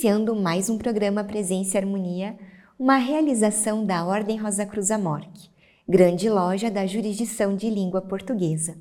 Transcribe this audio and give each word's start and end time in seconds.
Iniciando 0.00 0.34
mais 0.34 0.70
um 0.70 0.78
programa 0.78 1.22
Presença 1.22 1.76
e 1.76 1.78
Harmonia, 1.78 2.34
uma 2.78 2.96
realização 2.96 3.84
da 3.84 4.02
Ordem 4.02 4.38
Rosa 4.38 4.64
Cruz 4.64 4.90
Amorque, 4.90 5.50
grande 5.86 6.26
loja 6.30 6.70
da 6.70 6.86
jurisdição 6.86 7.54
de 7.54 7.68
língua 7.68 8.00
portuguesa. 8.00 8.78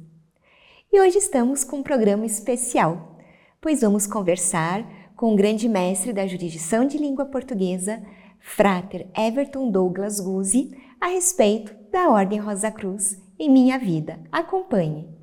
E 0.89 1.01
hoje 1.01 1.17
estamos 1.17 1.65
com 1.65 1.79
um 1.79 1.83
programa 1.83 2.25
especial, 2.25 3.19
pois 3.59 3.81
vamos 3.81 4.07
conversar 4.07 4.89
com 5.17 5.33
o 5.33 5.35
grande 5.35 5.67
mestre 5.67 6.13
da 6.13 6.25
jurisdição 6.25 6.87
de 6.87 6.97
língua 6.97 7.25
portuguesa, 7.25 8.01
Frater 8.39 9.05
Everton 9.13 9.69
Douglas 9.69 10.21
Guzzi, 10.21 10.71
a 11.01 11.07
respeito 11.07 11.75
da 11.91 12.09
Ordem 12.09 12.39
Rosa 12.39 12.71
Cruz 12.71 13.21
em 13.37 13.49
minha 13.49 13.77
vida. 13.77 14.21
Acompanhe! 14.31 15.18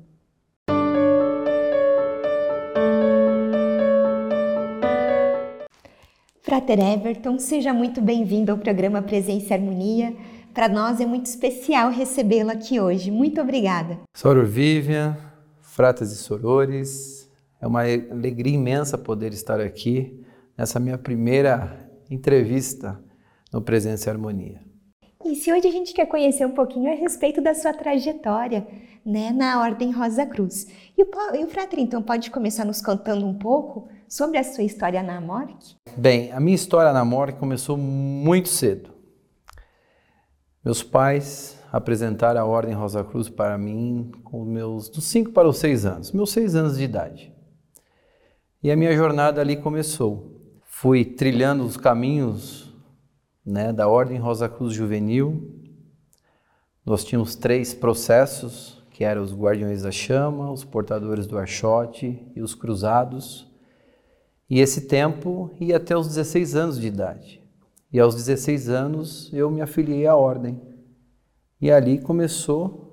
Frater 6.57 6.79
Everton, 6.79 7.37
seja 7.37 7.71
muito 7.71 8.01
bem-vindo 8.01 8.51
ao 8.51 8.57
programa 8.57 8.99
Presença 8.99 9.53
e 9.53 9.53
Harmonia. 9.53 10.15
Para 10.55 10.67
nós 10.67 10.99
é 10.99 11.05
muito 11.05 11.27
especial 11.27 11.91
recebê-lo 11.91 12.49
aqui 12.49 12.79
hoje. 12.79 13.11
Muito 13.11 13.39
obrigada. 13.39 13.99
Soror 14.15 14.43
Vivian, 14.43 15.15
fratas 15.61 16.11
e 16.11 16.15
sorores, 16.15 17.29
é 17.61 17.67
uma 17.67 17.81
alegria 17.83 18.55
imensa 18.55 18.97
poder 18.97 19.33
estar 19.33 19.61
aqui 19.61 20.25
nessa 20.57 20.79
minha 20.79 20.97
primeira 20.97 21.87
entrevista 22.09 22.99
no 23.53 23.61
Presença 23.61 24.09
e 24.09 24.11
Harmonia. 24.11 24.59
E 25.25 25.35
se 25.35 25.53
hoje 25.53 25.67
a 25.67 25.71
gente 25.71 25.93
quer 25.93 26.07
conhecer 26.07 26.47
um 26.47 26.55
pouquinho 26.55 26.91
a 26.91 26.95
respeito 26.95 27.39
da 27.39 27.53
sua 27.53 27.71
trajetória 27.71 28.65
né, 29.05 29.31
na 29.31 29.61
Ordem 29.61 29.91
Rosa 29.91 30.25
Cruz. 30.25 30.65
E 30.97 31.03
o, 31.03 31.07
e 31.35 31.43
o 31.43 31.47
Frater, 31.47 31.77
então, 31.77 32.01
pode 32.01 32.31
começar 32.31 32.65
nos 32.65 32.81
contando 32.81 33.27
um 33.27 33.37
pouco 33.37 33.89
sobre 34.07 34.37
a 34.37 34.43
sua 34.43 34.63
história 34.63 35.03
na 35.03 35.19
MORC? 35.19 35.75
Bem, 35.95 36.31
a 36.31 36.39
minha 36.39 36.55
história 36.55 36.93
na 36.93 37.03
MORC 37.03 37.37
começou 37.37 37.77
muito 37.77 38.49
cedo. 38.49 38.91
Meus 40.63 40.83
pais 40.83 41.57
apresentaram 41.71 42.41
a 42.41 42.45
Ordem 42.45 42.73
Rosa 42.73 43.03
Cruz 43.03 43.29
para 43.29 43.57
mim 43.57 44.11
com 44.23 44.43
meus 44.43 44.89
dos 44.89 45.05
5 45.05 45.31
para 45.31 45.47
os 45.47 45.57
6 45.57 45.85
anos, 45.85 46.11
meus 46.11 46.31
6 46.31 46.55
anos 46.55 46.77
de 46.77 46.83
idade. 46.83 47.33
E 48.61 48.71
a 48.71 48.75
minha 48.75 48.95
jornada 48.95 49.39
ali 49.39 49.55
começou. 49.55 50.41
Fui 50.65 51.05
trilhando 51.05 51.63
os 51.63 51.77
caminhos 51.77 52.73
né, 53.45 53.71
da 53.71 53.87
Ordem 53.87 54.17
Rosa 54.17 54.49
Cruz 54.49 54.73
Juvenil. 54.73 55.53
Nós 56.85 57.03
tínhamos 57.03 57.35
três 57.35 57.73
processos, 57.73 58.83
que 58.91 59.03
eram 59.03 59.21
os 59.21 59.33
Guardiões 59.33 59.83
da 59.83 59.91
Chama, 59.91 60.51
os 60.51 60.63
Portadores 60.63 61.27
do 61.27 61.37
Archote 61.37 62.27
e 62.35 62.41
os 62.41 62.53
Cruzados. 62.53 63.46
E 64.49 64.59
esse 64.59 64.81
tempo 64.81 65.51
ia 65.59 65.77
até 65.77 65.95
os 65.97 66.07
16 66.07 66.55
anos 66.55 66.79
de 66.79 66.87
idade. 66.87 67.43
E 67.91 67.99
aos 67.99 68.15
16 68.15 68.69
anos 68.69 69.29
eu 69.33 69.49
me 69.49 69.61
afiliei 69.61 70.07
à 70.07 70.15
ordem. 70.15 70.61
E 71.59 71.71
ali 71.71 71.99
começou 71.99 72.87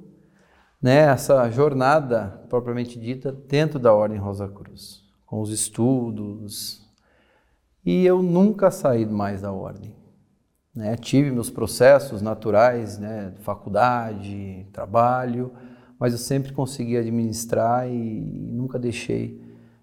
né, 0.80 0.98
essa 0.98 1.50
jornada 1.50 2.44
propriamente 2.48 2.98
dita 2.98 3.32
dentro 3.32 3.78
da 3.78 3.92
Ordem 3.92 4.18
Rosa 4.18 4.48
Cruz, 4.48 5.02
com 5.26 5.40
os 5.40 5.50
estudos. 5.50 6.82
E 7.84 8.04
eu 8.04 8.22
nunca 8.22 8.70
saí 8.70 9.06
mais 9.06 9.42
da 9.42 9.52
ordem. 9.52 9.94
Né? 10.74 10.96
Tive 10.96 11.30
meus 11.30 11.50
processos 11.50 12.20
naturais, 12.20 12.98
né, 12.98 13.32
faculdade, 13.40 14.66
trabalho, 14.72 15.52
mas 15.98 16.12
eu 16.12 16.18
sempre 16.18 16.52
consegui 16.52 16.96
administrar 16.96 17.88
e 17.88 18.20
nunca 18.52 18.78
deixei 18.78 19.40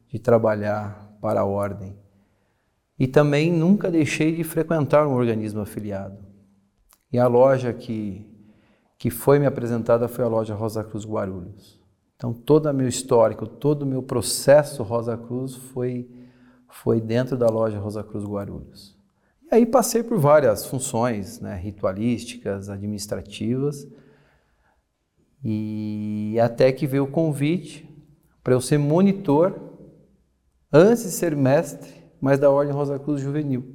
de 0.08 0.20
trabalhar 0.20 1.11
para 1.22 1.42
a 1.42 1.46
ordem. 1.46 1.96
E 3.00 3.08
também 3.08 3.52
nunca 3.52 3.90
deixei 3.90 4.36
de 4.36 4.44
frequentar 4.44 5.08
um 5.08 5.14
organismo 5.14 5.62
afiliado. 5.62 6.18
E 7.12 7.20
a 7.20 7.28
loja 7.28 7.72
que, 7.72 8.26
que 8.98 9.10
foi 9.10 9.40
me 9.40 9.46
apresentada 9.46 10.08
foi 10.08 10.26
a 10.26 10.28
loja 10.28 10.56
Rosa 10.56 10.84
Cruz 10.84 11.06
Guarulhos. 11.06 11.80
Então, 12.16 12.34
todo 12.34 12.70
o 12.70 12.74
meu 12.74 12.88
histórico, 12.88 13.48
todo 13.48 13.84
o 13.84 13.86
meu 13.86 14.04
processo 14.04 14.84
Rosa 14.84 15.18
Cruz 15.18 15.56
foi, 15.56 16.10
foi 16.70 17.02
dentro 17.02 17.38
da 17.38 17.48
loja 17.48 17.80
Rosa 17.80 18.04
Cruz 18.04 18.24
Guarulhos. 18.24 18.96
E 19.52 19.56
aí 19.56 19.66
passei 19.66 20.04
por 20.04 20.20
várias 20.20 20.66
funções 20.66 21.40
né, 21.42 21.56
ritualísticas, 21.56 22.70
administrativas, 22.70 23.88
e 25.44 26.38
até 26.40 26.72
que 26.72 26.86
veio 26.86 27.06
o 27.06 27.12
convite 27.12 27.90
para 28.44 28.54
eu 28.54 28.62
ser 28.62 28.78
monitor 28.78 29.71
antes 30.72 31.04
de 31.04 31.12
ser 31.12 31.36
mestre, 31.36 31.90
mas 32.20 32.40
da 32.40 32.50
Ordem 32.50 32.74
Rosa 32.74 32.98
Cruz 32.98 33.22
Juvenil. 33.22 33.66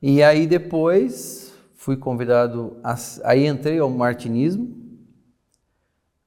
E 0.00 0.22
aí 0.22 0.46
depois 0.46 1.52
fui 1.74 1.96
convidado, 1.96 2.76
a, 2.82 2.94
aí 3.24 3.46
entrei 3.46 3.78
ao 3.78 3.90
martinismo. 3.90 4.80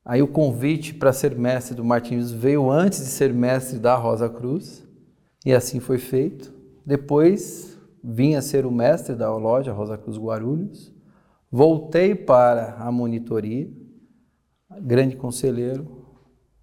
Aí 0.04 0.22
o 0.22 0.28
convite 0.28 0.94
para 0.94 1.14
ser 1.14 1.36
mestre 1.36 1.76
do 1.76 1.84
martinismo 1.84 2.38
veio 2.38 2.70
antes 2.70 3.00
de 3.00 3.06
ser 3.06 3.34
mestre 3.34 3.80
da 3.80 3.96
Rosa 3.96 4.30
Cruz, 4.30 4.86
e 5.46 5.54
assim 5.54 5.80
foi 5.80 5.98
feito. 5.98 6.54
Depois 6.86 7.80
vim 8.04 8.36
a 8.36 8.42
ser 8.42 8.66
o 8.66 8.72
mestre 8.72 9.16
da 9.16 9.34
loja 9.36 9.72
Rosa 9.72 9.98
Cruz 9.98 10.18
Guarulhos. 10.18 10.94
Voltei 11.52 12.14
para 12.14 12.76
a 12.76 12.92
monitoria, 12.92 13.68
grande 14.82 15.16
conselheiro, 15.16 16.06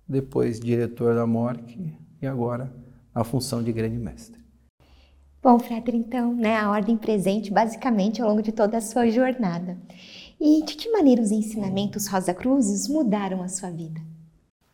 depois 0.06 0.60
diretor 0.60 1.14
da 1.14 1.26
MORC 1.26 1.96
e 2.20 2.26
agora 2.26 2.81
a 3.14 3.24
função 3.24 3.62
de 3.62 3.72
grande 3.72 3.96
mestre. 3.96 4.40
Bom, 5.42 5.58
Frater, 5.58 5.94
então, 5.94 6.32
né, 6.32 6.56
a 6.56 6.70
ordem 6.70 6.96
presente 6.96 7.52
basicamente 7.52 8.22
ao 8.22 8.28
longo 8.28 8.42
de 8.42 8.52
toda 8.52 8.78
a 8.78 8.80
sua 8.80 9.10
jornada. 9.10 9.76
E 10.40 10.64
de 10.64 10.74
que 10.76 10.90
maneira 10.90 11.20
os 11.20 11.32
ensinamentos 11.32 12.06
Rosa 12.06 12.32
Cruzes 12.32 12.88
mudaram 12.88 13.42
a 13.42 13.48
sua 13.48 13.70
vida? 13.70 14.00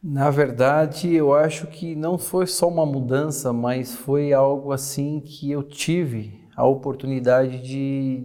Na 0.03 0.31
verdade, 0.31 1.12
eu 1.12 1.34
acho 1.34 1.66
que 1.66 1.97
não 1.97 2.16
foi 2.16 2.47
só 2.47 2.69
uma 2.69 2.87
mudança, 2.87 3.53
mas 3.53 3.94
foi 3.94 4.32
algo 4.32 4.70
assim 4.70 5.20
que 5.20 5.50
eu 5.50 5.62
tive 5.62 6.38
a 6.55 6.65
oportunidade 6.66 7.62
de, 7.62 8.22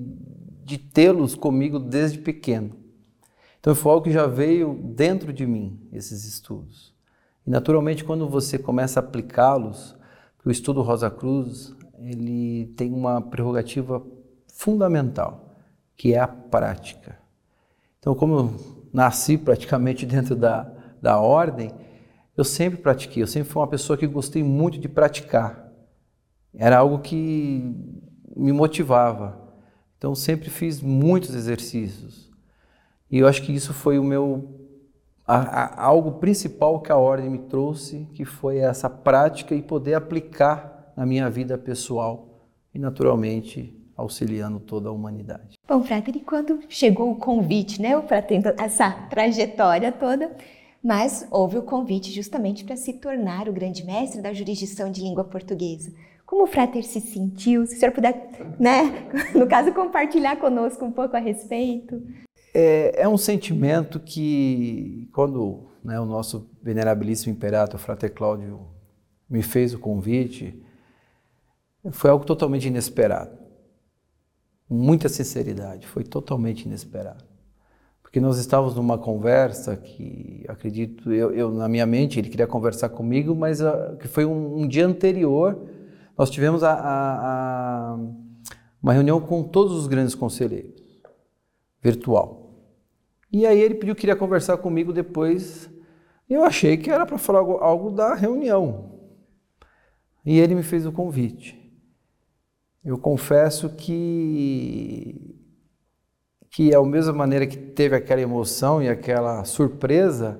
de 0.63 0.77
tê-los 0.77 1.35
comigo 1.35 1.79
desde 1.79 2.19
pequeno. 2.19 2.75
Então 3.59 3.73
foi 3.73 3.91
algo 3.91 4.03
que 4.03 4.11
já 4.11 4.27
veio 4.27 4.73
dentro 4.73 5.31
de 5.31 5.45
mim, 5.47 5.79
esses 5.91 6.25
estudos. 6.25 6.93
E 7.47 7.49
naturalmente, 7.49 8.03
quando 8.03 8.27
você 8.27 8.57
começa 8.57 8.99
a 8.99 9.03
aplicá-los, 9.03 9.95
o 10.45 10.51
estudo 10.51 10.81
Rosa 10.81 11.09
Cruz 11.09 11.73
ele 11.99 12.67
tem 12.75 12.91
uma 12.91 13.21
prerrogativa 13.21 14.05
fundamental, 14.47 15.55
que 15.95 16.13
é 16.13 16.19
a 16.19 16.27
prática. 16.27 17.17
Então, 17.99 18.13
como 18.13 18.35
eu 18.35 18.87
nasci 18.91 19.37
praticamente 19.37 20.05
dentro 20.07 20.35
da, 20.35 20.71
da 21.01 21.19
ordem, 21.19 21.71
eu 22.35 22.43
sempre 22.43 22.81
pratiquei, 22.81 23.23
eu 23.23 23.27
sempre 23.27 23.49
fui 23.49 23.61
uma 23.61 23.67
pessoa 23.67 23.97
que 23.97 24.05
gostei 24.07 24.43
muito 24.43 24.77
de 24.77 24.89
praticar. 24.89 25.71
Era 26.53 26.79
algo 26.79 26.99
que 26.99 27.75
me 28.35 28.51
motivava. 28.51 29.39
Então, 29.97 30.13
sempre 30.13 30.49
fiz 30.49 30.81
muitos 30.81 31.33
exercícios. 31.33 32.31
E 33.09 33.19
eu 33.19 33.27
acho 33.27 33.43
que 33.43 33.53
isso 33.53 33.73
foi 33.73 33.97
o 33.97 34.03
meu 34.03 34.62
a, 35.25 35.35
a, 35.35 35.85
algo 35.85 36.13
principal 36.13 36.79
que 36.81 36.91
a 36.91 36.97
ordem 36.97 37.29
me 37.29 37.39
trouxe, 37.39 38.07
que 38.13 38.25
foi 38.25 38.57
essa 38.57 38.89
prática 38.89 39.55
e 39.55 39.61
poder 39.61 39.95
aplicar 39.95 40.93
na 40.95 41.05
minha 41.05 41.29
vida 41.29 41.57
pessoal 41.57 42.49
e, 42.73 42.79
naturalmente, 42.79 43.77
auxiliando 43.95 44.59
toda 44.59 44.89
a 44.89 44.91
humanidade. 44.91 45.55
Bom, 45.67 45.83
Frater, 45.83 46.15
e 46.17 46.19
quando 46.19 46.59
chegou 46.67 47.11
o 47.11 47.15
convite, 47.15 47.81
né, 47.81 47.99
para 48.01 48.21
ter 48.21 48.41
essa 48.59 48.91
trajetória 49.09 49.91
toda, 49.91 50.35
mas 50.83 51.25
houve 51.31 51.57
o 51.57 51.63
convite 51.63 52.11
justamente 52.11 52.65
para 52.65 52.75
se 52.75 52.93
tornar 52.93 53.47
o 53.47 53.53
grande 53.53 53.85
mestre 53.85 54.21
da 54.21 54.33
jurisdição 54.33 54.91
de 54.91 55.01
língua 55.01 55.23
portuguesa. 55.23 55.93
Como 56.25 56.43
o 56.43 56.47
Frater 56.47 56.83
se 56.83 56.99
sentiu? 56.99 57.65
Se 57.65 57.75
o 57.75 57.79
senhor 57.79 57.91
puder, 57.91 58.29
né, 58.59 59.09
no 59.35 59.47
caso, 59.47 59.71
compartilhar 59.71 60.35
conosco 60.37 60.83
um 60.83 60.91
pouco 60.91 61.15
a 61.15 61.19
respeito. 61.19 62.01
É, 62.53 63.01
é 63.01 63.07
um 63.07 63.17
sentimento 63.17 63.99
que, 63.99 65.09
quando 65.11 65.69
né, 65.83 65.99
o 65.99 66.05
nosso 66.05 66.49
venerabilíssimo 66.61 67.33
imperator, 67.33 67.79
Frater 67.79 68.13
Cláudio, 68.13 68.67
me 69.29 69.41
fez 69.41 69.73
o 69.73 69.79
convite, 69.79 70.63
foi 71.91 72.11
algo 72.11 72.25
totalmente 72.25 72.67
inesperado. 72.67 73.37
Muita 74.69 75.09
sinceridade, 75.09 75.87
foi 75.87 76.03
totalmente 76.03 76.65
inesperado. 76.65 77.23
Porque 78.01 78.19
nós 78.19 78.37
estávamos 78.37 78.75
numa 78.75 78.97
conversa 78.97 79.75
que, 79.75 80.45
acredito, 80.47 81.11
eu, 81.11 81.33
eu 81.33 81.51
na 81.51 81.67
minha 81.67 81.85
mente, 81.85 82.19
ele 82.19 82.29
queria 82.29 82.45
conversar 82.45 82.89
comigo, 82.89 83.35
mas 83.35 83.59
uh, 83.59 83.97
que 83.99 84.07
foi 84.07 84.23
um, 84.23 84.59
um, 84.59 84.67
dia 84.67 84.85
anterior, 84.85 85.59
nós 86.15 86.29
tivemos 86.29 86.63
a, 86.63 86.73
a, 86.73 87.93
a, 87.93 87.99
uma 88.81 88.93
reunião 88.93 89.19
com 89.19 89.43
todos 89.43 89.73
os 89.73 89.87
grandes 89.87 90.13
conselheiros, 90.13 90.79
virtual. 91.81 92.42
E 93.33 93.47
aí 93.47 93.59
ele 93.59 93.73
pediu 93.73 93.95
que 93.95 94.01
queria 94.01 94.15
conversar 94.15 94.57
comigo 94.57 94.93
depois. 94.93 95.67
Eu 96.29 96.43
achei 96.43 96.77
que 96.77 96.91
era 96.91 97.03
para 97.03 97.17
falar 97.17 97.39
algo, 97.39 97.53
algo, 97.53 97.89
da 97.89 98.13
reunião. 98.13 98.91
E 100.23 100.39
ele 100.39 100.53
me 100.53 100.61
fez 100.61 100.85
o 100.85 100.91
convite. 100.91 101.59
Eu 102.85 102.97
confesso 102.99 103.69
que 103.69 105.33
que 106.53 106.71
é 106.71 106.75
a 106.75 106.83
mesma 106.83 107.13
maneira 107.13 107.47
que 107.47 107.57
teve 107.57 107.95
aquela 107.95 108.21
emoção 108.21 108.79
e 108.79 108.87
aquela 108.87 109.43
surpresa, 109.43 110.39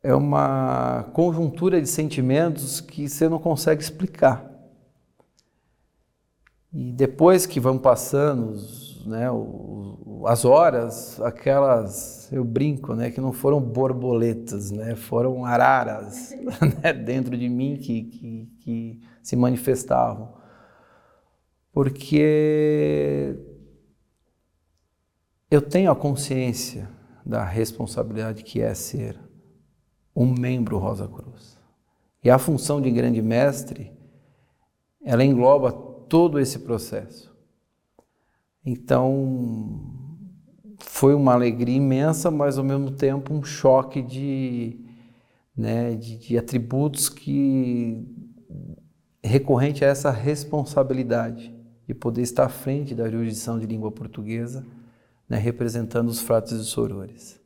é 0.00 0.14
uma 0.14 1.10
conjuntura 1.12 1.82
de 1.82 1.88
sentimentos 1.88 2.80
que 2.80 3.08
você 3.08 3.28
não 3.28 3.40
consegue 3.40 3.82
explicar. 3.82 4.48
E 6.72 6.92
depois 6.92 7.46
que 7.46 7.58
vão 7.58 7.76
passando 7.76 8.54
né, 9.06 9.26
as 10.26 10.44
horas, 10.44 11.20
aquelas, 11.20 12.30
eu 12.32 12.44
brinco, 12.44 12.94
né, 12.94 13.10
que 13.10 13.20
não 13.20 13.32
foram 13.32 13.60
borboletas, 13.60 14.70
né, 14.70 14.96
foram 14.96 15.44
araras 15.44 16.34
né, 16.82 16.92
dentro 16.92 17.36
de 17.36 17.48
mim 17.48 17.76
que, 17.76 18.02
que, 18.04 18.50
que 18.60 19.00
se 19.22 19.36
manifestavam. 19.36 20.34
Porque 21.72 23.36
eu 25.50 25.62
tenho 25.62 25.90
a 25.90 25.96
consciência 25.96 26.88
da 27.24 27.44
responsabilidade 27.44 28.42
que 28.42 28.60
é 28.60 28.72
ser 28.74 29.20
um 30.14 30.26
membro 30.26 30.78
Rosa 30.78 31.06
Cruz. 31.06 31.58
E 32.24 32.30
a 32.30 32.38
função 32.38 32.80
de 32.80 32.90
grande 32.90 33.20
mestre, 33.20 33.92
ela 35.04 35.22
engloba 35.22 35.70
todo 35.70 36.40
esse 36.40 36.60
processo. 36.60 37.35
Então, 38.66 39.80
foi 40.78 41.14
uma 41.14 41.32
alegria 41.32 41.76
imensa, 41.76 42.32
mas 42.32 42.58
ao 42.58 42.64
mesmo 42.64 42.90
tempo 42.90 43.32
um 43.32 43.44
choque 43.44 44.02
de, 44.02 44.80
né, 45.56 45.94
de, 45.94 46.18
de 46.18 46.36
atributos 46.36 47.08
que 47.08 48.04
recorrente 49.22 49.84
a 49.84 49.88
essa 49.88 50.10
responsabilidade 50.10 51.54
de 51.86 51.94
poder 51.94 52.22
estar 52.22 52.46
à 52.46 52.48
frente 52.48 52.92
da 52.92 53.08
jurisdição 53.08 53.56
de 53.56 53.66
língua 53.66 53.92
portuguesa, 53.92 54.66
né, 55.28 55.38
representando 55.38 56.08
os 56.08 56.20
frates 56.20 56.52
e 56.52 56.64
sorores. 56.64 57.40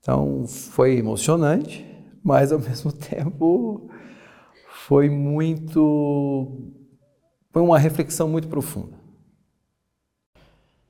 Então 0.00 0.46
foi 0.48 0.96
emocionante, 0.96 1.86
mas 2.24 2.50
ao 2.50 2.58
mesmo 2.60 2.90
tempo 2.90 3.88
foi 4.86 5.08
muito. 5.08 6.72
Foi 7.52 7.62
uma 7.62 7.78
reflexão 7.78 8.28
muito 8.28 8.48
profunda. 8.48 9.03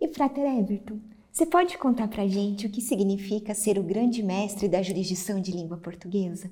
E 0.04 0.08
Frater 0.08 0.44
Everton, 0.44 1.00
você 1.32 1.46
pode 1.46 1.78
contar 1.78 2.08
para 2.08 2.28
gente 2.28 2.66
o 2.66 2.70
que 2.70 2.82
significa 2.82 3.54
ser 3.54 3.78
o 3.78 3.82
grande 3.82 4.22
mestre 4.22 4.68
da 4.68 4.82
jurisdição 4.82 5.40
de 5.40 5.50
língua 5.50 5.78
portuguesa? 5.78 6.50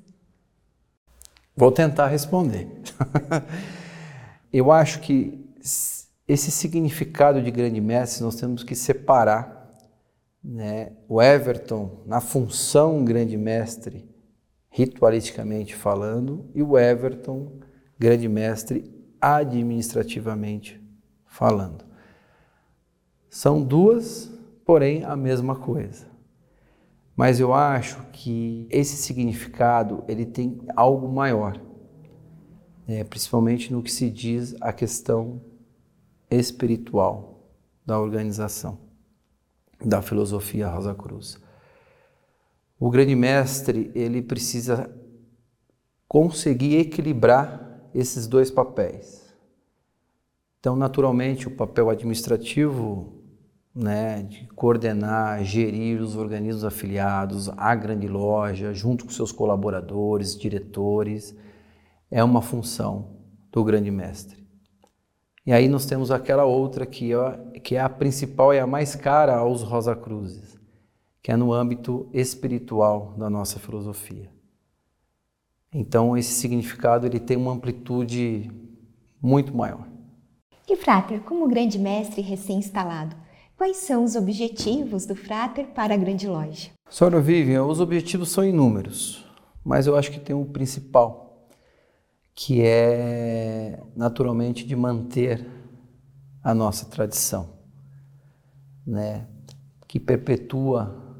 Vou 1.54 1.70
tentar 1.70 2.06
responder. 2.06 2.66
Eu 4.50 4.72
acho 4.72 5.00
que 5.00 5.46
esse 6.26 6.50
significado 6.50 7.42
de 7.42 7.50
grande 7.50 7.78
mestre 7.78 8.24
nós 8.24 8.36
temos 8.36 8.64
que 8.64 8.74
separar 8.74 9.70
né, 10.42 10.92
o 11.06 11.20
Everton 11.20 12.00
na 12.06 12.22
função 12.22 13.04
grande 13.04 13.36
mestre, 13.36 14.08
ritualisticamente 14.70 15.76
falando, 15.76 16.50
e 16.54 16.62
o 16.62 16.78
Everton 16.78 17.60
grande 17.98 18.30
mestre 18.30 18.90
administrativamente 19.20 20.82
falando. 21.26 21.91
São 23.34 23.62
duas, 23.64 24.30
porém 24.62 25.04
a 25.04 25.16
mesma 25.16 25.56
coisa. 25.56 26.06
Mas 27.16 27.40
eu 27.40 27.54
acho 27.54 27.98
que 28.12 28.68
esse 28.70 28.94
significado 28.94 30.04
ele 30.06 30.26
tem 30.26 30.60
algo 30.76 31.08
maior, 31.08 31.58
né, 32.86 33.02
principalmente 33.04 33.72
no 33.72 33.82
que 33.82 33.90
se 33.90 34.10
diz 34.10 34.54
a 34.60 34.70
questão 34.70 35.40
espiritual 36.30 37.50
da 37.86 37.98
organização 37.98 38.78
da 39.82 40.02
filosofia 40.02 40.68
Rosa 40.68 40.94
Cruz. 40.94 41.40
O 42.78 42.90
grande 42.90 43.14
mestre, 43.14 43.90
ele 43.94 44.20
precisa 44.20 44.94
conseguir 46.06 46.76
equilibrar 46.76 47.88
esses 47.94 48.26
dois 48.26 48.50
papéis. 48.50 49.34
Então, 50.60 50.76
naturalmente, 50.76 51.48
o 51.48 51.56
papel 51.56 51.88
administrativo, 51.88 53.21
né, 53.74 54.22
de 54.22 54.46
coordenar, 54.48 55.42
gerir 55.44 56.00
os 56.00 56.14
organismos 56.14 56.64
afiliados 56.64 57.48
à 57.50 57.74
grande 57.74 58.06
loja, 58.06 58.74
junto 58.74 59.04
com 59.04 59.10
seus 59.10 59.32
colaboradores, 59.32 60.36
diretores, 60.36 61.34
é 62.10 62.22
uma 62.22 62.42
função 62.42 63.16
do 63.50 63.64
grande 63.64 63.90
mestre. 63.90 64.42
E 65.44 65.52
aí 65.52 65.68
nós 65.68 65.86
temos 65.86 66.10
aquela 66.10 66.44
outra 66.44 66.86
que 66.86 67.12
é, 67.12 67.60
que 67.60 67.74
é 67.74 67.80
a 67.80 67.88
principal 67.88 68.54
e 68.54 68.60
a 68.60 68.66
mais 68.66 68.94
cara 68.94 69.36
aos 69.36 69.62
Rosa 69.62 69.96
Cruzes, 69.96 70.56
que 71.22 71.32
é 71.32 71.36
no 71.36 71.52
âmbito 71.52 72.08
espiritual 72.12 73.14
da 73.18 73.28
nossa 73.28 73.58
filosofia. 73.58 74.30
Então 75.74 76.16
esse 76.16 76.32
significado 76.32 77.06
ele 77.06 77.18
tem 77.18 77.36
uma 77.36 77.52
amplitude 77.52 78.50
muito 79.20 79.56
maior. 79.56 79.88
E 80.68 80.76
Frater, 80.76 81.20
como 81.22 81.48
grande 81.48 81.78
mestre 81.78 82.20
recém-instalado, 82.20 83.16
quais 83.56 83.78
são 83.78 84.04
os 84.04 84.16
objetivos 84.16 85.06
do 85.06 85.14
Frater 85.14 85.68
para 85.68 85.94
a 85.94 85.96
grande 85.96 86.26
loja? 86.26 86.70
Senhora 86.88 87.20
Vivian, 87.20 87.64
os 87.64 87.80
objetivos 87.80 88.30
são 88.30 88.44
inúmeros, 88.44 89.26
mas 89.64 89.86
eu 89.86 89.96
acho 89.96 90.10
que 90.10 90.20
tem 90.20 90.34
um 90.34 90.44
principal, 90.44 91.48
que 92.34 92.62
é 92.62 93.80
naturalmente 93.96 94.66
de 94.66 94.76
manter 94.76 95.46
a 96.42 96.54
nossa 96.54 96.86
tradição, 96.86 97.50
né? 98.86 99.26
que 99.86 100.00
perpetua 100.00 101.16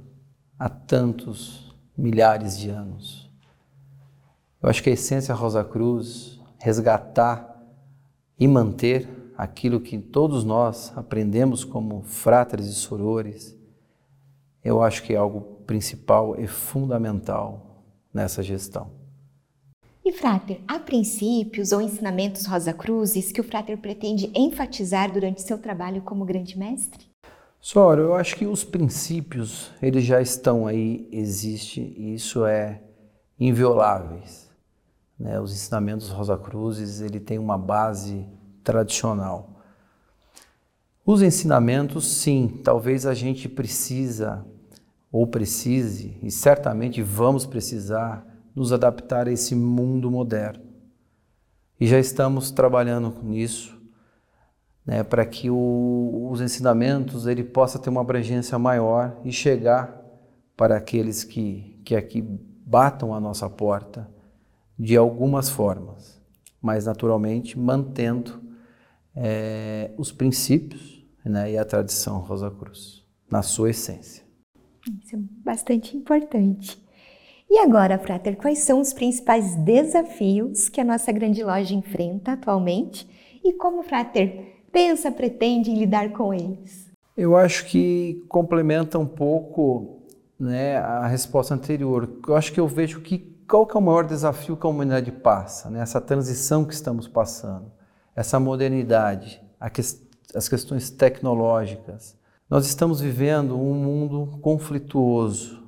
há 0.59 0.69
tantos 0.69 1.77
milhares 1.97 2.59
de 2.59 2.71
anos. 2.71 3.31
Eu 4.63 4.71
acho 4.71 4.83
que 4.83 4.91
a 4.91 4.93
essência 4.93 5.35
Rosa 5.35 5.63
Cruz, 5.63 6.41
resgatar 6.59 7.61
e 8.39 8.49
manter 8.49 9.09
aquilo 9.43 9.81
que 9.81 9.99
todos 9.99 10.45
nós 10.45 10.93
aprendemos 10.97 11.65
como 11.65 12.03
fráteres 12.03 12.67
e 12.67 12.75
sorores, 12.75 13.59
eu 14.65 14.81
acho 14.81 15.03
que 15.03 15.13
é 15.13 15.17
algo 15.17 15.41
principal 15.67 16.39
e 16.39 16.47
fundamental 16.47 17.83
nessa 18.15 18.41
gestão. 18.41 18.89
E, 20.05 20.13
Frater, 20.13 20.61
há 20.69 20.79
princípios 20.79 21.73
ou 21.73 21.81
ensinamentos 21.81 22.47
Rosa 22.47 22.73
Cruzes 22.73 23.33
que 23.33 23.41
o 23.41 23.45
Frater 23.45 23.79
pretende 23.79 24.31
enfatizar 24.33 25.13
durante 25.13 25.43
seu 25.43 25.59
trabalho 25.59 26.03
como 26.03 26.25
grande 26.25 26.57
mestre? 26.57 27.07
Sora, 27.61 28.01
eu 28.01 28.15
acho 28.15 28.37
que 28.37 28.47
os 28.47 28.63
princípios, 28.63 29.73
eles 29.83 30.05
já 30.05 30.21
estão 30.21 30.69
aí, 30.69 31.09
existe, 31.11 31.81
e 31.81 32.15
isso 32.15 32.45
é 32.45 32.81
invioláveis. 33.39 34.49
Né? 35.19 35.41
Os 35.41 35.53
ensinamentos 35.53 36.11
Rosa 36.11 36.37
Cruzes, 36.37 37.01
ele 37.01 37.19
tem 37.19 37.39
uma 37.39 37.59
base 37.59 38.25
tradicional. 38.63 39.51
Os 41.05 41.21
ensinamentos, 41.21 42.07
sim, 42.07 42.61
talvez 42.63 43.07
a 43.07 43.15
gente 43.15 43.49
precisa 43.49 44.45
ou 45.11 45.27
precise, 45.27 46.17
e 46.23 46.31
certamente 46.31 47.03
vamos 47.03 47.45
precisar 47.45 48.27
nos 48.55 48.73
adaptar 48.73 49.29
a 49.29 49.33
esse 49.33 49.55
mundo 49.55 50.11
moderno. 50.11 50.65
E 51.79 51.87
já 51.87 51.99
estamos 51.99 52.51
trabalhando 52.51 53.13
nisso, 53.23 53.79
né, 54.87 55.03
para 55.03 55.27
que 55.27 55.51
o, 55.51 56.29
os 56.31 56.41
ensinamentos 56.41 57.27
ele 57.27 57.45
possa 57.45 57.79
ter 57.79 57.91
uma 57.91 58.01
abrangência 58.01 58.59
maior 58.59 59.21
e 59.25 59.33
chegar 59.33 60.01
para 60.57 60.77
aqueles 60.77 61.25
que, 61.25 61.81
que 61.85 61.97
aqui 61.97 62.23
batam 62.65 63.13
a 63.13 63.21
nossa 63.21 63.51
porta 63.51 64.09
de 64.79 64.97
algumas 64.97 65.51
formas, 65.51 66.21
mas 66.61 66.87
naturalmente 66.87 67.59
mantendo 67.59 68.41
é, 69.17 69.91
os 69.97 70.13
princípios 70.13 71.05
né, 71.25 71.53
e 71.53 71.59
a 71.59 71.65
tradição 71.65 72.19
Rosa 72.19 72.51
Cruz 72.51 73.05
na 73.31 73.43
sua 73.43 73.71
essência. 73.71 74.25
Isso 75.03 75.17
é 75.17 75.19
bastante 75.45 75.97
importante. 75.97 76.83
E 77.49 77.59
agora, 77.59 77.99
Frater, 77.99 78.37
quais 78.37 78.61
são 78.61 78.81
os 78.81 78.93
principais 78.93 79.55
desafios 79.57 80.69
que 80.69 80.81
a 80.81 80.85
nossa 80.85 81.13
grande 81.13 81.45
loja 81.45 81.75
enfrenta 81.75 82.33
atualmente 82.33 83.07
e 83.45 83.53
como 83.53 83.81
o 83.81 83.83
Frater 83.83 84.63
pensa, 84.73 85.13
pretende 85.13 85.71
lidar 85.71 86.13
com 86.13 86.33
eles? 86.33 86.91
Eu 87.17 87.37
acho 87.37 87.67
que 87.67 88.25
complementa 88.29 88.99
um 88.99 89.07
pouco 89.07 90.03
né, 90.41 90.79
a 90.79 91.07
resposta 91.07 91.55
anterior. 91.55 92.19
Eu 92.27 92.35
acho 92.35 92.53
que 92.53 92.59
eu 92.59 92.67
vejo 92.67 93.01
que 93.03 93.19
qual 93.47 93.67
que 93.67 93.77
é 93.77 93.81
o 93.81 93.83
maior 93.83 94.07
desafio 94.07 94.57
que 94.57 94.67
a 94.67 94.71
humanidade 94.71 95.13
passa, 95.13 95.69
né? 95.69 95.83
essa 95.83 96.01
transição 96.01 96.65
que 96.65 96.73
estamos 96.73 97.07
passando, 97.07 97.71
essa 98.15 98.39
modernidade, 98.39 99.43
as 99.59 100.49
questões 100.49 100.91
tecnológicas. 100.91 102.17
Nós 102.49 102.67
estamos 102.67 103.01
vivendo 103.01 103.59
um 103.59 103.75
mundo 103.75 104.39
conflituoso, 104.43 105.63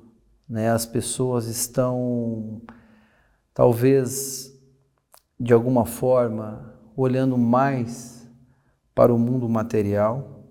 né? 0.47 0.69
As 0.69 0.85
pessoas 0.85 1.47
estão, 1.47 2.61
talvez, 3.53 4.55
de 5.39 5.53
alguma 5.53 5.85
forma, 5.85 6.75
olhando 6.95 7.37
mais 7.37 8.29
para 8.93 9.13
o 9.13 9.17
mundo 9.17 9.49
material 9.49 10.43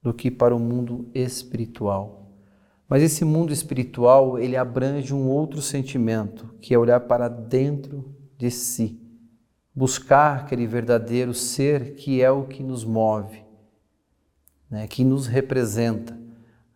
do 0.00 0.14
que 0.14 0.30
para 0.30 0.54
o 0.54 0.58
mundo 0.58 1.10
espiritual. 1.12 2.32
Mas 2.88 3.02
esse 3.02 3.24
mundo 3.24 3.52
espiritual, 3.52 4.38
ele 4.38 4.56
abrange 4.56 5.12
um 5.12 5.28
outro 5.28 5.60
sentimento, 5.60 6.54
que 6.60 6.72
é 6.72 6.78
olhar 6.78 7.00
para 7.00 7.28
dentro 7.28 8.14
de 8.38 8.50
si, 8.50 9.00
buscar 9.74 10.40
aquele 10.40 10.66
verdadeiro 10.66 11.32
ser 11.32 11.94
que 11.94 12.22
é 12.22 12.30
o 12.30 12.44
que 12.44 12.62
nos 12.62 12.84
move, 12.84 13.44
né, 14.70 14.86
que 14.86 15.04
nos 15.04 15.26
representa 15.26 16.18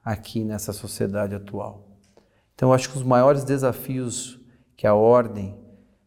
aqui 0.05 0.45
nessa 0.45 0.73
sociedade 0.73 1.35
atual. 1.35 1.89
Então, 2.55 2.73
acho 2.73 2.91
que 2.91 2.97
os 2.97 3.03
maiores 3.03 3.43
desafios 3.43 4.39
que 4.77 4.87
a 4.87 4.95
ordem 4.95 5.57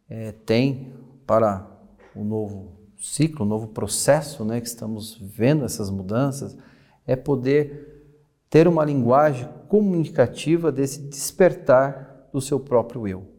é, 0.09 0.31
tem 0.31 0.93
para 1.25 1.67
o 2.15 2.23
novo 2.23 2.77
ciclo, 2.99 3.45
o 3.45 3.49
novo 3.49 3.67
processo 3.67 4.45
né, 4.45 4.61
que 4.61 4.67
estamos 4.67 5.17
vendo 5.19 5.65
essas 5.65 5.89
mudanças, 5.89 6.57
é 7.05 7.15
poder 7.15 7.97
ter 8.49 8.67
uma 8.67 8.85
linguagem 8.85 9.47
comunicativa 9.67 10.71
desse 10.71 11.01
despertar 11.01 12.29
do 12.31 12.39
seu 12.39 12.59
próprio 12.59 13.07
eu. 13.07 13.36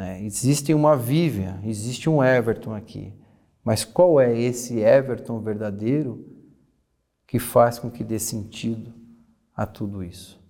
Né? 0.00 0.24
Existe 0.24 0.72
uma 0.72 0.96
Vivian, 0.96 1.60
existe 1.62 2.08
um 2.08 2.24
Everton 2.24 2.74
aqui, 2.74 3.12
mas 3.62 3.84
qual 3.84 4.18
é 4.18 4.34
esse 4.34 4.80
Everton 4.80 5.38
verdadeiro 5.40 6.26
que 7.26 7.38
faz 7.38 7.78
com 7.78 7.90
que 7.90 8.02
dê 8.02 8.18
sentido 8.18 8.94
a 9.54 9.66
tudo 9.66 10.02
isso? 10.02 10.40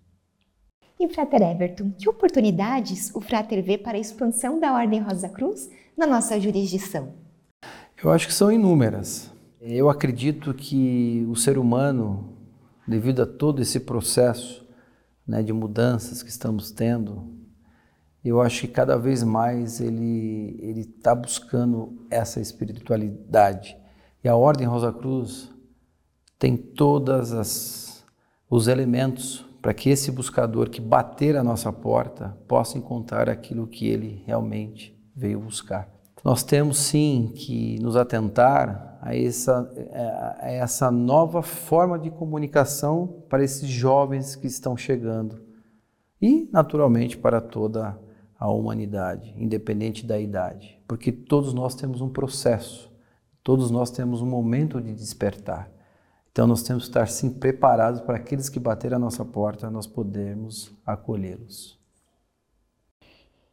E 1.00 1.08
Frater 1.08 1.42
Everton, 1.42 1.90
que 1.98 2.08
oportunidades 2.08 3.12
o 3.12 3.20
Frater 3.20 3.60
vê 3.64 3.76
para 3.76 3.98
a 3.98 4.00
expansão 4.00 4.60
da 4.60 4.72
Ordem 4.72 5.00
Rosa 5.00 5.28
Cruz 5.28 5.68
na 5.96 6.06
nossa 6.06 6.38
jurisdição? 6.38 7.12
Eu 8.00 8.12
acho 8.12 8.28
que 8.28 8.32
são 8.32 8.52
inúmeras. 8.52 9.32
Eu 9.60 9.90
acredito 9.90 10.54
que 10.54 11.26
o 11.28 11.34
ser 11.34 11.58
humano, 11.58 12.36
devido 12.86 13.22
a 13.22 13.26
todo 13.26 13.60
esse 13.60 13.80
processo 13.80 14.64
né, 15.26 15.42
de 15.42 15.52
mudanças 15.52 16.22
que 16.22 16.30
estamos 16.30 16.70
tendo, 16.70 17.39
eu 18.28 18.40
acho 18.40 18.62
que 18.62 18.68
cada 18.68 18.98
vez 18.98 19.22
mais 19.22 19.80
ele 19.80 20.56
ele 20.60 20.80
está 20.80 21.14
buscando 21.14 22.06
essa 22.10 22.40
espiritualidade. 22.40 23.76
E 24.22 24.28
a 24.28 24.36
Ordem 24.36 24.66
Rosa 24.66 24.92
Cruz 24.92 25.50
tem 26.38 26.56
todas 26.56 27.32
as 27.32 28.04
os 28.48 28.66
elementos 28.66 29.46
para 29.62 29.72
que 29.72 29.90
esse 29.90 30.10
buscador 30.10 30.68
que 30.68 30.80
bater 30.80 31.36
a 31.36 31.44
nossa 31.44 31.72
porta 31.72 32.36
possa 32.48 32.78
encontrar 32.78 33.28
aquilo 33.28 33.66
que 33.66 33.86
ele 33.86 34.22
realmente 34.26 34.98
veio 35.14 35.38
buscar. 35.38 35.88
Nós 36.24 36.42
temos 36.42 36.78
sim 36.78 37.32
que 37.34 37.78
nos 37.80 37.96
atentar 37.96 38.98
a 39.00 39.16
essa, 39.16 39.70
a 40.40 40.50
essa 40.50 40.90
nova 40.90 41.42
forma 41.42 41.98
de 41.98 42.10
comunicação 42.10 43.22
para 43.28 43.42
esses 43.42 43.68
jovens 43.68 44.36
que 44.36 44.46
estão 44.46 44.76
chegando 44.76 45.40
e, 46.20 46.48
naturalmente, 46.52 47.16
para 47.16 47.40
toda 47.40 47.88
a 47.88 47.96
humanidade, 48.48 49.34
independente 49.36 50.06
da 50.06 50.18
idade, 50.18 50.80
porque 50.86 51.10
todos 51.10 51.52
nós 51.52 51.74
temos 51.74 52.00
um 52.00 52.08
processo, 52.08 52.90
todos 53.42 53.70
nós 53.70 53.90
temos 53.90 54.22
um 54.22 54.26
momento 54.26 54.80
de 54.80 54.94
despertar. 54.94 55.70
Então 56.32 56.46
nós 56.46 56.62
temos 56.62 56.84
que 56.84 56.90
estar 56.90 57.06
sim 57.08 57.30
preparados 57.30 58.00
para 58.00 58.16
aqueles 58.16 58.48
que 58.48 58.60
baterem 58.60 58.96
a 58.96 59.00
nossa 59.00 59.24
porta, 59.24 59.70
nós 59.70 59.86
podermos 59.86 60.72
acolhê-los. 60.86 61.78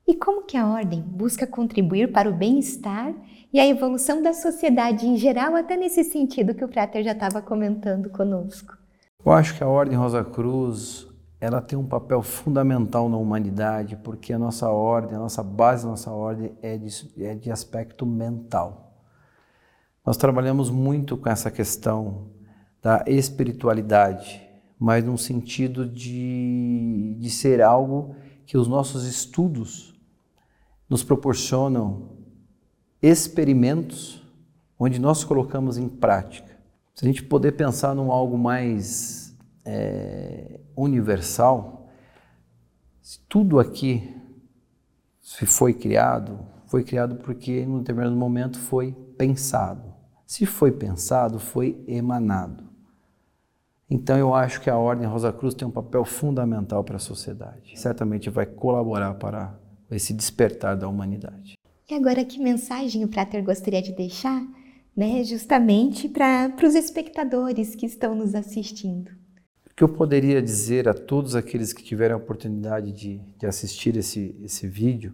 E 0.08 0.16
como 0.16 0.44
que 0.44 0.56
a 0.56 0.66
ordem 0.66 1.02
busca 1.02 1.46
contribuir 1.46 2.14
para 2.14 2.30
o 2.30 2.34
bem-estar 2.34 3.14
e 3.52 3.60
a 3.60 3.68
evolução 3.68 4.22
da 4.22 4.32
sociedade 4.32 5.06
em 5.06 5.18
geral, 5.18 5.54
até 5.54 5.76
nesse 5.76 6.04
sentido 6.06 6.56
que 6.56 6.64
o 6.64 6.70
Prater 6.70 7.04
já 7.04 7.12
estava 7.12 7.42
comentando 7.42 8.10
conosco? 8.10 8.78
Eu 9.26 9.34
acho 9.34 9.58
que 9.58 9.64
a 9.64 9.68
Ordem 9.68 9.98
Rosa 9.98 10.24
Cruz, 10.24 11.07
ela 11.40 11.62
tem 11.62 11.78
um 11.78 11.86
papel 11.86 12.22
fundamental 12.24 13.08
na 13.08 13.18
humanidade, 13.18 13.96
porque 13.98 14.34
a 14.34 14.40
nossa 14.40 14.70
ordem, 14.70 15.16
a 15.16 15.20
nossa 15.20 15.44
base 15.44 15.84
da 15.84 15.92
nossa 15.92 16.12
ordem 16.12 16.58
é 16.62 16.78
de, 16.78 17.24
é 17.24 17.36
de 17.36 17.52
aspecto 17.52 18.06
mental. 18.06 19.04
Nós 20.06 20.18
trabalhamos 20.18 20.70
muito 20.70 21.16
com 21.16 21.30
essa 21.30 21.52
questão 21.52 22.30
da 22.82 23.04
espiritualidade, 23.06 24.42
mas 24.80 25.04
num 25.04 25.18
sentido 25.18 25.88
de, 25.88 27.16
de 27.20 27.30
ser 27.30 27.62
algo 27.62 28.16
que 28.46 28.58
os 28.58 28.68
nossos 28.68 29.06
estudos 29.06 29.94
nos 30.90 31.04
proporcionam 31.04 32.18
experimentos 33.02 34.24
onde 34.80 35.00
nós 35.00 35.24
colocamos 35.24 35.78
em 35.78 35.90
prática. 35.90 36.58
Se 36.96 37.06
a 37.06 37.08
gente 37.08 37.24
poder 37.24 37.52
pensar 37.52 37.94
num 37.94 38.12
algo 38.12 38.38
mais 38.38 39.27
é, 39.68 40.62
universal, 40.76 41.90
tudo 43.28 43.60
aqui 43.60 44.16
se 45.22 45.46
foi 45.46 45.74
criado, 45.74 46.40
foi 46.68 46.84
criado 46.84 47.18
porque 47.18 47.60
em 47.60 47.68
um 47.68 47.80
determinado 47.80 48.16
momento 48.16 48.58
foi 48.58 48.94
pensado. 49.18 49.94
Se 50.26 50.46
foi 50.46 50.72
pensado, 50.72 51.38
foi 51.38 51.84
emanado. 51.86 52.64
Então 53.90 54.18
eu 54.18 54.34
acho 54.34 54.62
que 54.62 54.70
a 54.70 54.78
Ordem 54.78 55.08
Rosa 55.08 55.32
Cruz 55.32 55.54
tem 55.54 55.68
um 55.68 55.72
papel 55.72 56.04
fundamental 56.06 56.84
para 56.84 56.96
a 56.96 57.00
sociedade. 57.00 57.78
Certamente 57.78 58.30
vai 58.30 58.46
colaborar 58.46 59.14
para 59.16 59.58
esse 59.92 60.14
despertar 60.14 60.76
da 60.78 60.88
humanidade. 60.88 61.58
E 61.90 61.94
agora 61.94 62.24
que 62.26 62.40
mensagem 62.40 63.04
o 63.04 63.08
Prater 63.08 63.44
gostaria 63.44 63.82
de 63.82 63.94
deixar, 63.94 64.46
né, 64.96 65.24
justamente 65.24 66.10
para 66.10 66.54
os 66.66 66.76
espectadores 66.76 67.76
que 67.76 67.86
estão 67.86 68.14
nos 68.14 68.36
assistindo? 68.36 69.17
Que 69.78 69.84
eu 69.84 69.88
poderia 69.90 70.42
dizer 70.42 70.90
a 70.90 70.94
todos 70.94 71.36
aqueles 71.36 71.72
que 71.72 71.84
tiverem 71.84 72.16
a 72.16 72.18
oportunidade 72.18 72.92
de, 72.92 73.20
de 73.38 73.46
assistir 73.46 73.96
esse, 73.96 74.36
esse 74.42 74.68
vídeo, 74.68 75.14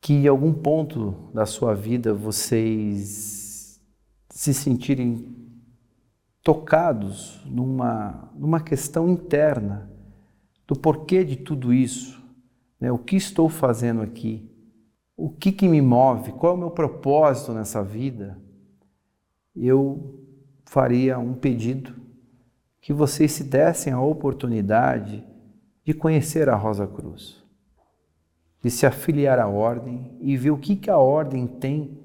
que 0.00 0.12
em 0.12 0.28
algum 0.28 0.52
ponto 0.52 1.28
da 1.34 1.44
sua 1.44 1.74
vida 1.74 2.14
vocês 2.14 3.82
se 4.30 4.54
sentirem 4.54 5.26
tocados 6.40 7.42
numa, 7.46 8.30
numa 8.36 8.60
questão 8.60 9.08
interna 9.08 9.90
do 10.68 10.78
porquê 10.78 11.24
de 11.24 11.34
tudo 11.34 11.72
isso, 11.72 12.22
né? 12.78 12.92
o 12.92 12.98
que 12.98 13.16
estou 13.16 13.48
fazendo 13.48 14.02
aqui, 14.02 14.48
o 15.16 15.30
que, 15.30 15.50
que 15.50 15.66
me 15.66 15.82
move, 15.82 16.30
qual 16.30 16.52
é 16.52 16.54
o 16.54 16.60
meu 16.60 16.70
propósito 16.70 17.52
nessa 17.52 17.82
vida, 17.82 18.40
eu 19.56 20.22
faria 20.64 21.18
um 21.18 21.34
pedido 21.34 22.03
que 22.84 22.92
vocês 22.92 23.32
se 23.32 23.42
dessem 23.42 23.94
a 23.94 24.00
oportunidade 24.02 25.24
de 25.82 25.94
conhecer 25.94 26.50
a 26.50 26.54
Rosa 26.54 26.86
Cruz, 26.86 27.42
de 28.62 28.70
se 28.70 28.84
afiliar 28.84 29.38
à 29.38 29.48
ordem 29.48 30.14
e 30.20 30.36
ver 30.36 30.50
o 30.50 30.58
que, 30.58 30.76
que 30.76 30.90
a 30.90 30.98
ordem 30.98 31.46
tem 31.46 31.98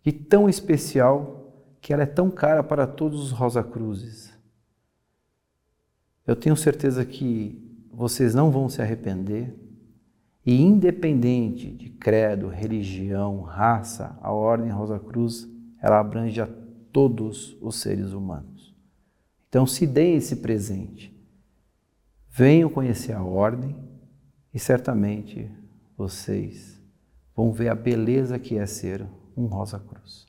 de 0.00 0.12
tão 0.12 0.48
especial 0.48 1.52
que 1.80 1.92
ela 1.92 2.04
é 2.04 2.06
tão 2.06 2.30
cara 2.30 2.62
para 2.62 2.86
todos 2.86 3.20
os 3.20 3.30
Rosa 3.32 3.64
Cruzes. 3.64 4.32
Eu 6.24 6.36
tenho 6.36 6.56
certeza 6.56 7.04
que 7.04 7.60
vocês 7.92 8.32
não 8.32 8.48
vão 8.48 8.68
se 8.68 8.80
arrepender 8.80 9.52
e 10.46 10.62
independente 10.62 11.68
de 11.68 11.90
credo, 11.90 12.46
religião, 12.46 13.40
raça, 13.40 14.16
a 14.22 14.30
Ordem 14.30 14.70
Rosa 14.70 15.00
Cruz, 15.00 15.48
ela 15.80 15.98
abrange 15.98 16.40
a 16.40 16.48
todos 16.92 17.58
os 17.60 17.74
seres 17.74 18.12
humanos. 18.12 18.51
Então 19.52 19.66
se 19.66 19.86
deem 19.86 20.16
esse 20.16 20.36
presente. 20.36 21.14
Venham 22.30 22.70
conhecer 22.70 23.12
a 23.12 23.22
Ordem 23.22 23.76
e 24.54 24.58
certamente 24.58 25.46
vocês 25.94 26.80
vão 27.36 27.52
ver 27.52 27.68
a 27.68 27.74
beleza 27.74 28.38
que 28.38 28.56
é 28.56 28.64
ser 28.64 29.06
um 29.36 29.44
Rosa 29.44 29.78
Cruz. 29.78 30.26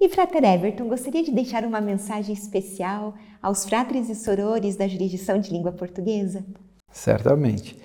E 0.00 0.08
Frater 0.08 0.42
Everton 0.42 0.88
gostaria 0.88 1.22
de 1.22 1.30
deixar 1.30 1.64
uma 1.64 1.80
mensagem 1.80 2.34
especial 2.34 3.14
aos 3.40 3.64
fratres 3.64 4.08
e 4.08 4.16
sorores 4.16 4.74
da 4.74 4.88
jurisdição 4.88 5.38
de 5.38 5.52
língua 5.52 5.70
portuguesa? 5.70 6.44
Certamente. 6.90 7.80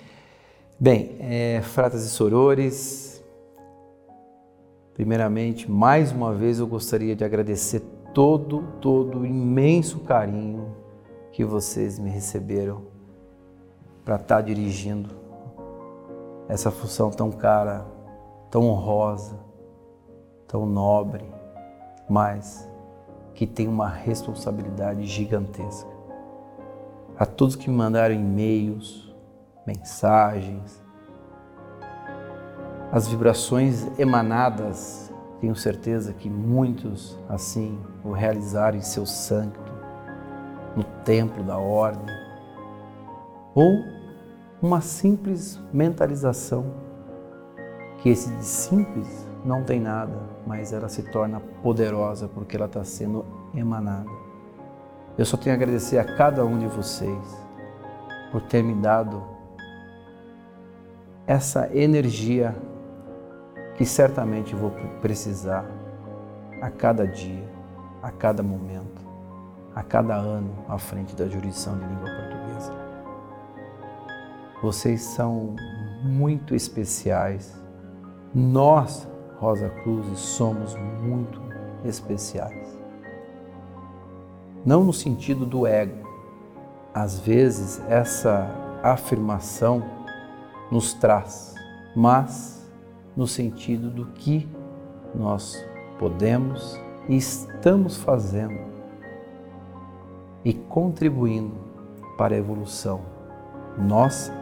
Bem, 0.80 1.14
é, 1.20 1.60
fratres 1.62 2.02
e 2.02 2.08
sorores, 2.08 3.22
primeiramente, 4.94 5.70
mais 5.70 6.10
uma 6.10 6.34
vez 6.34 6.58
eu 6.58 6.66
gostaria 6.66 7.14
de 7.14 7.22
agradecer 7.22 7.84
todo, 8.12 8.62
todo 8.80 9.24
imenso 9.24 10.00
carinho 10.00 10.74
que 11.32 11.44
vocês 11.44 11.98
me 11.98 12.10
receberam 12.10 12.82
para 14.04 14.16
estar 14.16 14.36
tá 14.36 14.40
dirigindo 14.42 15.10
essa 16.48 16.70
função 16.70 17.10
tão 17.10 17.30
cara, 17.30 17.86
tão 18.50 18.66
honrosa, 18.68 19.38
tão 20.46 20.64
nobre 20.64 21.38
mas 22.08 22.68
que 23.34 23.46
tem 23.46 23.68
uma 23.68 23.88
responsabilidade 23.88 25.04
gigantesca. 25.04 25.90
A 27.16 27.26
todos 27.26 27.54
que 27.54 27.68
me 27.68 27.76
mandaram 27.76 28.14
e-mails, 28.14 29.14
mensagens, 29.66 30.82
as 32.90 33.06
vibrações 33.06 33.86
emanadas 33.98 35.07
Tenho 35.40 35.54
certeza 35.54 36.12
que 36.12 36.28
muitos 36.28 37.18
assim 37.28 37.78
o 38.04 38.12
realizaram 38.12 38.76
em 38.76 38.82
seu 38.82 39.06
sancto, 39.06 39.72
no 40.76 40.84
templo 41.04 41.42
da 41.42 41.58
ordem, 41.58 42.06
ou 43.54 43.84
uma 44.60 44.80
simples 44.80 45.60
mentalização 45.72 46.66
que 47.98 48.08
esse 48.08 48.30
de 48.30 48.44
simples 48.44 49.26
não 49.44 49.62
tem 49.62 49.80
nada, 49.80 50.16
mas 50.46 50.72
ela 50.72 50.88
se 50.88 51.02
torna 51.02 51.40
poderosa 51.62 52.28
porque 52.28 52.56
ela 52.56 52.66
está 52.66 52.82
sendo 52.84 53.24
emanada. 53.54 54.10
Eu 55.16 55.24
só 55.24 55.36
tenho 55.36 55.54
a 55.54 55.56
agradecer 55.56 55.98
a 55.98 56.04
cada 56.16 56.44
um 56.44 56.58
de 56.58 56.66
vocês 56.66 57.46
por 58.30 58.42
ter 58.42 58.62
me 58.62 58.74
dado 58.74 59.22
essa 61.26 61.68
energia 61.76 62.54
que 63.78 63.86
certamente 63.86 64.56
vou 64.56 64.72
precisar 65.00 65.64
a 66.60 66.68
cada 66.68 67.06
dia, 67.06 67.48
a 68.02 68.10
cada 68.10 68.42
momento, 68.42 69.00
a 69.72 69.84
cada 69.84 70.16
ano 70.16 70.50
à 70.68 70.76
frente 70.76 71.14
da 71.14 71.28
jurisdição 71.28 71.78
de 71.78 71.86
língua 71.86 72.10
portuguesa. 72.10 72.72
Vocês 74.60 75.00
são 75.02 75.54
muito 76.02 76.56
especiais. 76.56 77.56
Nós, 78.34 79.06
Rosa 79.38 79.68
Cruz, 79.68 80.18
somos 80.18 80.74
muito 81.00 81.40
especiais. 81.84 82.76
Não 84.66 84.82
no 84.82 84.92
sentido 84.92 85.46
do 85.46 85.68
ego. 85.68 86.04
Às 86.92 87.20
vezes 87.20 87.80
essa 87.88 88.50
afirmação 88.82 89.84
nos 90.68 90.94
traz, 90.94 91.54
mas 91.94 92.57
no 93.18 93.26
sentido 93.26 93.90
do 93.90 94.06
que 94.06 94.48
nós 95.12 95.66
podemos 95.98 96.80
e 97.08 97.16
estamos 97.16 97.96
fazendo 97.96 98.60
e 100.44 100.54
contribuindo 100.54 101.56
para 102.16 102.36
a 102.36 102.38
evolução 102.38 103.00
nossa 103.76 104.32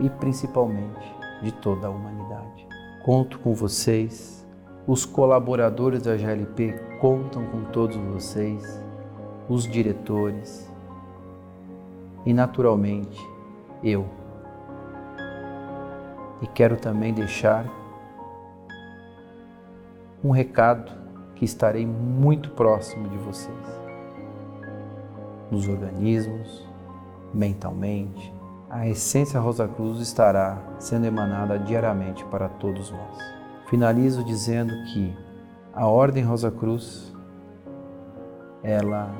e 0.00 0.10
principalmente 0.10 1.14
de 1.44 1.52
toda 1.52 1.86
a 1.86 1.90
humanidade. 1.90 2.66
Conto 3.04 3.38
com 3.38 3.54
vocês, 3.54 4.44
os 4.84 5.06
colaboradores 5.06 6.02
da 6.02 6.16
GLP 6.16 6.72
contam 7.00 7.46
com 7.46 7.62
todos 7.66 7.96
vocês, 7.96 8.82
os 9.48 9.62
diretores 9.62 10.68
e, 12.26 12.34
naturalmente, 12.34 13.24
eu. 13.80 14.04
E 16.42 16.48
quero 16.48 16.76
também 16.76 17.14
deixar 17.14 17.83
um 20.24 20.30
recado 20.30 20.90
que 21.34 21.44
estarei 21.44 21.86
muito 21.86 22.50
próximo 22.52 23.06
de 23.10 23.18
vocês. 23.18 23.54
Nos 25.50 25.68
organismos, 25.68 26.66
mentalmente, 27.32 28.32
a 28.70 28.88
essência 28.88 29.38
Rosa 29.38 29.68
Cruz 29.68 30.00
estará 30.00 30.58
sendo 30.78 31.04
emanada 31.04 31.58
diariamente 31.58 32.24
para 32.24 32.48
todos 32.48 32.90
nós. 32.90 33.18
Finalizo 33.68 34.24
dizendo 34.24 34.72
que 34.92 35.14
a 35.74 35.86
Ordem 35.86 36.24
Rosa 36.24 36.50
Cruz 36.50 37.14
ela 38.62 39.14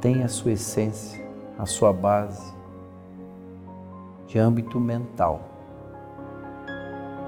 tem 0.00 0.22
a 0.22 0.28
sua 0.28 0.52
essência, 0.52 1.22
a 1.58 1.66
sua 1.66 1.92
base 1.92 2.54
de 4.26 4.38
âmbito 4.38 4.80
mental. 4.80 5.42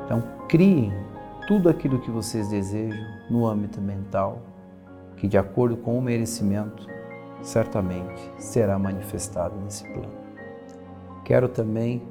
Então, 0.05 0.23
criem 0.49 1.08
tudo 1.49 1.71
aquilo 1.71 1.99
que 1.99 2.11
vocês 2.11 2.51
desejam 2.51 3.07
no 3.31 3.47
âmbito 3.47 3.81
mental, 3.81 4.43
que 5.17 5.27
de 5.27 5.39
acordo 5.39 5.79
com 5.79 5.99
o 5.99 6.03
merecimento, 6.03 6.87
certamente 7.41 8.21
será 8.37 8.79
manifestado 8.79 9.57
nesse 9.57 9.83
plano. 9.85 10.13
Quero 11.25 11.49
também 11.49 12.07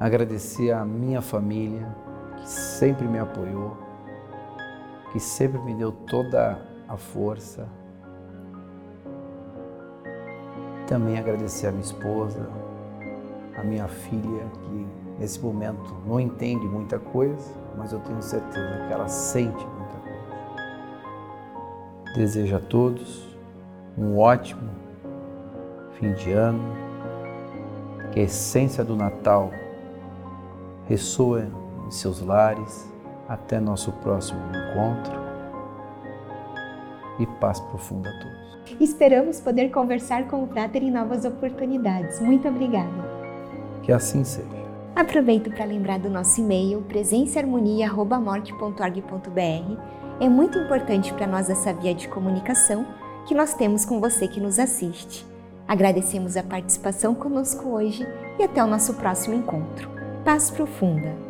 agradecer 0.00 0.72
à 0.72 0.84
minha 0.84 1.22
família, 1.22 1.86
que 2.38 2.48
sempre 2.48 3.06
me 3.06 3.20
apoiou, 3.20 3.76
que 5.12 5.20
sempre 5.20 5.60
me 5.60 5.72
deu 5.72 5.92
toda 5.92 6.60
a 6.88 6.96
força. 6.96 7.68
Também 10.88 11.20
agradecer 11.20 11.68
à 11.68 11.70
minha 11.70 11.84
esposa, 11.84 12.50
à 13.56 13.62
minha 13.62 13.86
filha, 13.86 14.44
que 14.64 14.86
nesse 15.20 15.38
momento 15.38 15.94
não 16.04 16.18
entende 16.18 16.66
muita 16.66 16.98
coisa, 16.98 17.65
mas 17.76 17.92
eu 17.92 18.00
tenho 18.00 18.22
certeza 18.22 18.86
que 18.86 18.92
ela 18.92 19.08
sente 19.08 19.66
muita 19.66 19.96
coisa. 19.96 20.16
Desejo 22.14 22.56
a 22.56 22.60
todos 22.60 23.36
um 23.98 24.18
ótimo 24.18 24.68
fim 25.92 26.12
de 26.12 26.32
ano, 26.32 26.60
que 28.12 28.20
a 28.20 28.22
essência 28.24 28.84
do 28.84 28.94
Natal 28.94 29.50
ressoe 30.88 31.44
em 31.86 31.90
seus 31.90 32.20
lares. 32.20 32.94
Até 33.28 33.58
nosso 33.58 33.90
próximo 33.90 34.38
encontro 34.50 35.20
e 37.18 37.26
paz 37.40 37.58
profunda 37.58 38.08
a 38.08 38.12
todos. 38.20 38.80
Esperamos 38.80 39.40
poder 39.40 39.70
conversar 39.70 40.28
com 40.28 40.44
o 40.44 40.46
Prater 40.46 40.82
em 40.84 40.92
novas 40.92 41.24
oportunidades. 41.24 42.20
Muito 42.20 42.46
obrigada. 42.46 42.88
Que 43.82 43.90
assim 43.90 44.22
seja. 44.22 44.65
Aproveito 44.96 45.50
para 45.50 45.64
lembrar 45.66 45.98
do 45.98 46.08
nosso 46.08 46.40
e-mail 46.40 46.80
presençaharmonia.morte.org.br. 46.88 49.80
É 50.18 50.26
muito 50.26 50.58
importante 50.58 51.12
para 51.12 51.26
nós 51.26 51.50
essa 51.50 51.74
via 51.74 51.94
de 51.94 52.08
comunicação 52.08 52.86
que 53.26 53.34
nós 53.34 53.52
temos 53.52 53.84
com 53.84 54.00
você 54.00 54.26
que 54.26 54.40
nos 54.40 54.58
assiste. 54.58 55.26
Agradecemos 55.68 56.34
a 56.34 56.42
participação 56.42 57.14
conosco 57.14 57.68
hoje 57.68 58.08
e 58.38 58.42
até 58.42 58.64
o 58.64 58.66
nosso 58.66 58.94
próximo 58.94 59.34
encontro. 59.34 59.90
Paz 60.24 60.50
profunda! 60.50 61.25